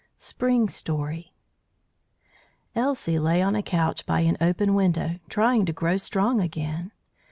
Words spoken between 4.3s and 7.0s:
open window, trying to grow strong again.